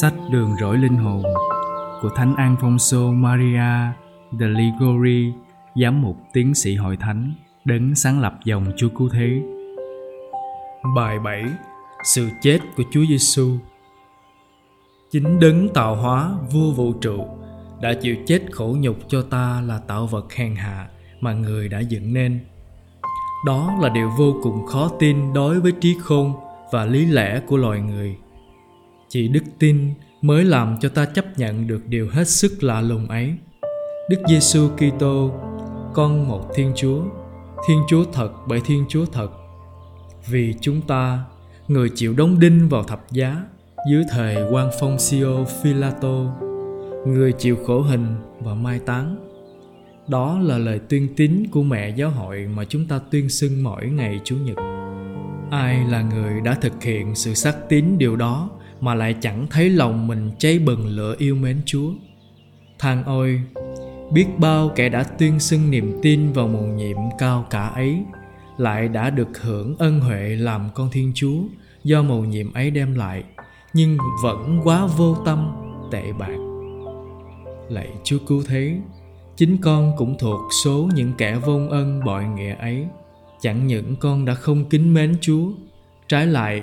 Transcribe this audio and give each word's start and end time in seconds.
Sách 0.00 0.14
Đường 0.30 0.56
Rỗi 0.60 0.78
Linh 0.78 0.96
Hồn 0.96 1.22
của 2.02 2.08
Thánh 2.16 2.34
Alfonso 2.34 3.14
Maria 3.14 3.92
de 4.40 4.46
Ligori, 4.46 5.32
giám 5.82 6.02
mục 6.02 6.16
tiến 6.32 6.54
sĩ 6.54 6.74
hội 6.74 6.96
thánh, 6.96 7.32
đấng 7.64 7.94
sáng 7.94 8.20
lập 8.20 8.34
dòng 8.44 8.66
Chúa 8.76 8.88
Cứu 8.88 9.08
Thế. 9.08 9.42
Bài 10.96 11.18
7 11.18 11.44
Sự 12.04 12.28
chết 12.42 12.58
của 12.76 12.82
Chúa 12.90 13.04
Giêsu 13.08 13.50
Chính 15.10 15.40
đấng 15.40 15.68
tạo 15.68 15.96
hóa 15.96 16.32
vua 16.52 16.72
vũ 16.72 16.92
trụ 16.92 17.26
đã 17.80 17.94
chịu 17.94 18.16
chết 18.26 18.42
khổ 18.52 18.76
nhục 18.80 18.96
cho 19.08 19.22
ta 19.22 19.60
là 19.60 19.78
tạo 19.78 20.06
vật 20.06 20.32
hèn 20.32 20.54
hạ 20.54 20.88
mà 21.20 21.32
người 21.32 21.68
đã 21.68 21.80
dựng 21.80 22.14
nên. 22.14 22.40
Đó 23.46 23.78
là 23.80 23.88
điều 23.88 24.10
vô 24.18 24.34
cùng 24.42 24.66
khó 24.66 24.90
tin 24.98 25.32
đối 25.32 25.60
với 25.60 25.72
trí 25.72 25.96
khôn 26.00 26.32
và 26.72 26.84
lý 26.84 27.06
lẽ 27.06 27.40
của 27.46 27.56
loài 27.56 27.80
người 27.80 28.16
chỉ 29.14 29.28
đức 29.28 29.44
tin 29.58 29.94
mới 30.22 30.44
làm 30.44 30.76
cho 30.80 30.88
ta 30.88 31.04
chấp 31.04 31.38
nhận 31.38 31.66
được 31.66 31.88
điều 31.88 32.08
hết 32.10 32.28
sức 32.28 32.62
lạ 32.62 32.80
lùng 32.80 33.08
ấy. 33.08 33.34
Đức 34.10 34.16
giêsu 34.28 34.68
kitô, 34.68 35.30
con 35.94 36.28
một 36.28 36.54
thiên 36.54 36.72
chúa. 36.76 37.02
Thiên 37.66 37.78
chúa 37.88 38.04
thật 38.12 38.30
bởi 38.48 38.60
thiên 38.64 38.84
chúa 38.88 39.04
thật. 39.12 39.28
Vì 40.26 40.54
chúng 40.60 40.80
ta, 40.80 41.24
người 41.68 41.90
chịu 41.94 42.14
đóng 42.14 42.40
đinh 42.40 42.68
vào 42.68 42.82
thập 42.82 43.12
giá, 43.12 43.44
dưới 43.90 44.04
thời 44.10 44.36
quan 44.50 44.70
phong 44.80 44.98
siêu 44.98 45.44
philato, 45.62 46.34
người 47.06 47.32
chịu 47.32 47.56
khổ 47.66 47.80
hình 47.80 48.16
và 48.40 48.54
mai 48.54 48.78
táng. 48.78 49.16
Đó 50.08 50.38
là 50.42 50.58
lời 50.58 50.80
tuyên 50.88 51.08
tín 51.16 51.46
của 51.50 51.62
mẹ 51.62 51.88
giáo 51.88 52.10
hội 52.10 52.46
mà 52.56 52.64
chúng 52.64 52.88
ta 52.88 53.00
tuyên 53.10 53.28
xưng 53.28 53.62
mỗi 53.62 53.86
ngày 53.86 54.20
chủ 54.24 54.36
nhật. 54.36 54.56
Ai 55.50 55.84
là 55.88 56.02
người 56.02 56.40
đã 56.40 56.54
thực 56.54 56.82
hiện 56.82 57.14
sự 57.14 57.34
xác 57.34 57.68
tín 57.68 57.98
điều 57.98 58.16
đó 58.16 58.50
mà 58.84 58.94
lại 58.94 59.14
chẳng 59.20 59.46
thấy 59.50 59.70
lòng 59.70 60.06
mình 60.06 60.30
cháy 60.38 60.58
bừng 60.58 60.86
lửa 60.86 61.14
yêu 61.18 61.36
mến 61.36 61.62
chúa. 61.66 61.90
Than 62.78 63.04
ôi, 63.04 63.40
biết 64.12 64.26
bao 64.38 64.70
kẻ 64.76 64.88
đã 64.88 65.02
tuyên 65.02 65.40
xưng 65.40 65.70
niềm 65.70 65.98
tin 66.02 66.32
vào 66.32 66.48
mầu 66.48 66.62
nhiệm 66.62 66.96
cao 67.18 67.46
cả 67.50 67.66
ấy, 67.66 67.98
lại 68.58 68.88
đã 68.88 69.10
được 69.10 69.42
hưởng 69.42 69.76
ân 69.78 70.00
huệ 70.00 70.36
làm 70.36 70.68
con 70.74 70.88
thiên 70.92 71.12
chúa 71.14 71.38
do 71.84 72.02
mầu 72.02 72.24
nhiệm 72.24 72.52
ấy 72.52 72.70
đem 72.70 72.94
lại, 72.94 73.24
nhưng 73.74 73.98
vẫn 74.22 74.60
quá 74.64 74.86
vô 74.86 75.16
tâm, 75.24 75.52
tệ 75.90 76.12
bạc. 76.18 76.36
Lạy 77.68 77.88
chúa 78.04 78.18
cứu 78.26 78.42
thế, 78.48 78.76
chính 79.36 79.56
con 79.56 79.92
cũng 79.96 80.16
thuộc 80.18 80.40
số 80.64 80.88
những 80.94 81.12
kẻ 81.18 81.36
vong 81.36 81.70
ân 81.70 82.04
bội 82.04 82.24
nghĩa 82.24 82.54
ấy. 82.54 82.86
Chẳng 83.40 83.66
những 83.66 83.96
con 83.96 84.24
đã 84.24 84.34
không 84.34 84.64
kính 84.64 84.94
mến 84.94 85.16
chúa, 85.20 85.48
trái 86.08 86.26
lại, 86.26 86.62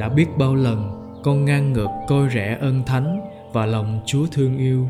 đã 0.00 0.08
biết 0.08 0.26
bao 0.38 0.54
lần 0.54 1.01
con 1.22 1.44
ngang 1.44 1.72
ngược 1.72 1.88
coi 2.08 2.28
rẻ 2.28 2.58
ân 2.60 2.82
thánh 2.86 3.20
và 3.52 3.66
lòng 3.66 4.00
chúa 4.06 4.26
thương 4.32 4.58
yêu. 4.58 4.88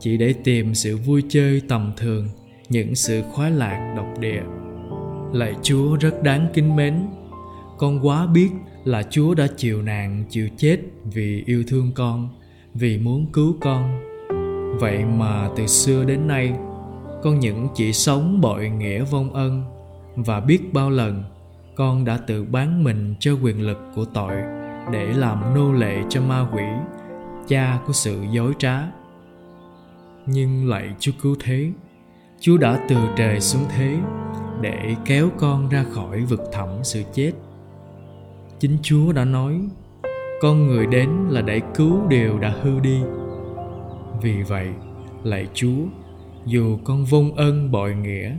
Chỉ 0.00 0.16
để 0.16 0.34
tìm 0.44 0.74
sự 0.74 0.96
vui 0.96 1.22
chơi 1.28 1.62
tầm 1.68 1.92
thường, 1.96 2.28
những 2.68 2.94
sự 2.94 3.22
khoái 3.32 3.50
lạc 3.50 3.94
độc 3.96 4.06
địa. 4.20 4.42
Lạy 5.32 5.54
chúa 5.62 5.96
rất 5.96 6.22
đáng 6.22 6.46
kính 6.54 6.76
mến. 6.76 7.06
Con 7.78 8.06
quá 8.06 8.26
biết 8.26 8.48
là 8.84 9.02
chúa 9.10 9.34
đã 9.34 9.46
chịu 9.56 9.82
nạn, 9.82 10.24
chịu 10.30 10.48
chết 10.56 10.78
vì 11.04 11.42
yêu 11.46 11.64
thương 11.68 11.92
con, 11.94 12.28
vì 12.74 12.98
muốn 12.98 13.26
cứu 13.32 13.56
con. 13.60 14.00
Vậy 14.80 15.04
mà 15.04 15.48
từ 15.56 15.66
xưa 15.66 16.04
đến 16.04 16.26
nay, 16.26 16.52
con 17.22 17.38
những 17.38 17.68
chỉ 17.74 17.92
sống 17.92 18.40
bội 18.40 18.68
nghĩa 18.68 19.04
vong 19.04 19.34
ân, 19.34 19.62
và 20.16 20.40
biết 20.40 20.72
bao 20.72 20.90
lần 20.90 21.24
con 21.76 22.04
đã 22.04 22.18
tự 22.26 22.44
bán 22.44 22.84
mình 22.84 23.14
cho 23.20 23.32
quyền 23.42 23.66
lực 23.66 23.78
của 23.94 24.04
tội 24.04 24.57
để 24.92 25.12
làm 25.12 25.54
nô 25.54 25.72
lệ 25.72 26.02
cho 26.08 26.22
ma 26.22 26.46
quỷ, 26.52 26.64
cha 27.48 27.78
của 27.86 27.92
sự 27.92 28.22
dối 28.30 28.52
trá. 28.58 28.78
Nhưng 30.26 30.68
lạy 30.68 30.94
chúa 30.98 31.12
cứu 31.22 31.36
thế. 31.40 31.70
Chúa 32.40 32.56
đã 32.56 32.86
từ 32.88 32.96
trời 33.16 33.40
xuống 33.40 33.64
thế 33.76 33.96
để 34.60 34.94
kéo 35.04 35.28
con 35.38 35.68
ra 35.68 35.84
khỏi 35.90 36.20
vực 36.20 36.40
thẳm 36.52 36.68
sự 36.82 37.02
chết. 37.12 37.32
Chính 38.58 38.76
chúa 38.82 39.12
đã 39.12 39.24
nói, 39.24 39.60
con 40.40 40.66
người 40.66 40.86
đến 40.86 41.10
là 41.28 41.42
để 41.42 41.60
cứu 41.74 42.06
điều 42.08 42.38
đã 42.38 42.54
hư 42.62 42.80
đi. 42.80 43.00
Vì 44.22 44.42
vậy 44.42 44.68
lạy 45.24 45.46
chúa, 45.54 45.86
dù 46.46 46.78
con 46.84 47.04
vong 47.04 47.34
ân 47.34 47.70
bội 47.70 47.94
nghĩa, 47.94 48.36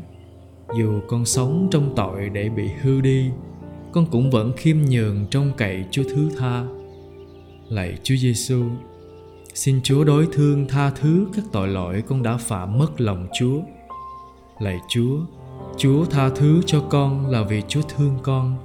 dù 0.78 1.00
con 1.08 1.26
sống 1.26 1.68
trong 1.72 1.94
tội 1.96 2.30
để 2.30 2.50
bị 2.50 2.68
hư 2.82 3.02
đi 3.02 3.32
con 3.92 4.06
cũng 4.12 4.32
vẫn 4.32 4.54
khiêm 4.58 4.78
nhường 4.90 5.26
trong 5.32 5.52
cậy 5.58 5.86
Chúa 5.92 6.04
thứ 6.04 6.30
tha. 6.40 6.64
Lạy 7.70 7.98
Chúa 8.04 8.16
Giêsu, 8.16 8.64
xin 9.54 9.82
Chúa 9.84 10.04
đối 10.04 10.28
thương 10.34 10.68
tha 10.68 10.90
thứ 10.90 11.28
các 11.36 11.46
tội 11.52 11.68
lỗi 11.68 12.04
con 12.08 12.24
đã 12.24 12.38
phạm 12.38 12.78
mất 12.78 13.02
lòng 13.02 13.28
Chúa. 13.40 13.60
Lạy 14.60 14.78
Chúa, 14.90 15.20
Chúa 15.78 16.06
tha 16.06 16.30
thứ 16.30 16.62
cho 16.66 16.82
con 16.90 17.28
là 17.28 17.44
vì 17.44 17.62
Chúa 17.68 17.82
thương 17.82 18.18
con, 18.24 18.58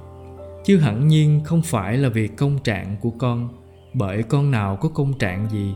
chứ 0.65 0.77
hẳn 0.77 1.07
nhiên 1.07 1.41
không 1.43 1.61
phải 1.61 1.97
là 1.97 2.09
vì 2.09 2.27
công 2.27 2.57
trạng 2.63 2.95
của 3.01 3.11
con, 3.17 3.49
bởi 3.93 4.23
con 4.23 4.51
nào 4.51 4.77
có 4.81 4.89
công 4.89 5.13
trạng 5.13 5.47
gì. 5.51 5.75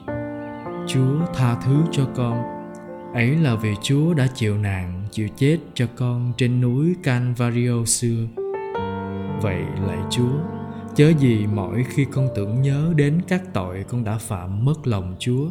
Chúa 0.87 1.25
tha 1.33 1.55
thứ 1.65 1.75
cho 1.91 2.05
con, 2.15 2.43
ấy 3.13 3.35
là 3.35 3.55
vì 3.55 3.73
Chúa 3.81 4.13
đã 4.13 4.27
chịu 4.35 4.57
nạn, 4.57 5.03
chịu 5.11 5.27
chết 5.35 5.57
cho 5.73 5.85
con 5.95 6.33
trên 6.37 6.61
núi 6.61 6.95
Calvario 7.03 7.85
xưa 7.85 8.27
vậy 9.41 9.63
lạy 9.87 9.99
chúa, 10.09 10.31
chớ 10.95 11.09
gì 11.19 11.47
mỗi 11.53 11.83
khi 11.83 12.05
con 12.05 12.27
tưởng 12.35 12.61
nhớ 12.61 12.93
đến 12.95 13.21
các 13.27 13.53
tội 13.53 13.85
con 13.89 14.03
đã 14.03 14.17
phạm 14.17 14.65
mất 14.65 14.87
lòng 14.87 15.15
chúa. 15.19 15.49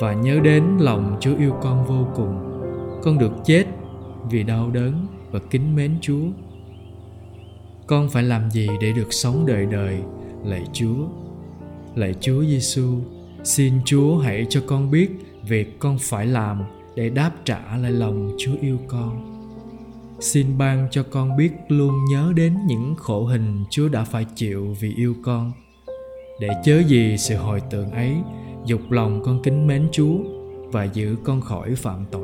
Và 0.00 0.12
nhớ 0.12 0.40
đến 0.40 0.64
lòng 0.80 1.16
chúa 1.20 1.36
yêu 1.36 1.54
con 1.62 1.84
vô 1.84 2.06
cùng, 2.14 2.62
con 3.02 3.18
được 3.18 3.32
chết 3.44 3.64
vì 4.30 4.42
đau 4.42 4.70
đớn 4.70 5.06
và 5.30 5.38
kính 5.50 5.76
mến 5.76 5.98
chúa. 6.00 6.24
Con 7.86 8.08
phải 8.08 8.22
làm 8.22 8.50
gì 8.50 8.68
để 8.80 8.92
được 8.92 9.12
sống 9.12 9.46
đời 9.46 9.66
đời, 9.66 10.00
lạy 10.44 10.64
chúa? 10.72 11.06
Lạy 11.94 12.14
chúa 12.20 12.44
giêsu 12.44 12.98
xin 13.44 13.74
chúa 13.84 14.18
hãy 14.18 14.46
cho 14.48 14.62
con 14.66 14.90
biết 14.90 15.10
việc 15.48 15.78
con 15.78 15.98
phải 16.00 16.26
làm 16.26 16.62
để 16.94 17.10
đáp 17.10 17.30
trả 17.44 17.76
lại 17.76 17.92
lòng 17.92 18.30
chúa 18.38 18.54
yêu 18.60 18.78
con 18.88 19.39
xin 20.20 20.58
ban 20.58 20.88
cho 20.90 21.02
con 21.10 21.36
biết 21.36 21.50
luôn 21.68 22.04
nhớ 22.04 22.32
đến 22.36 22.58
những 22.66 22.94
khổ 22.98 23.24
hình 23.24 23.64
chúa 23.70 23.88
đã 23.88 24.04
phải 24.04 24.26
chịu 24.34 24.76
vì 24.80 24.94
yêu 24.94 25.14
con. 25.22 25.52
Để 26.40 26.48
chớ 26.64 26.82
gì 26.86 27.16
sự 27.18 27.36
hồi 27.36 27.62
tưởng 27.70 27.90
ấy, 27.90 28.16
dục 28.66 28.80
lòng 28.90 29.22
con 29.24 29.42
kính 29.42 29.66
mến 29.66 29.88
chúa 29.92 30.16
và 30.72 30.84
giữ 30.84 31.16
con 31.24 31.40
khỏi 31.40 31.74
phạm 31.74 32.04
tội. 32.10 32.19